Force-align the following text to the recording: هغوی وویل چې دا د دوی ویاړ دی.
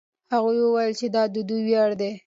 هغوی 0.33 0.57
وویل 0.63 0.93
چې 0.99 1.05
دا 1.15 1.23
د 1.33 1.37
دوی 1.47 1.61
ویاړ 1.67 1.89
دی. 2.01 2.11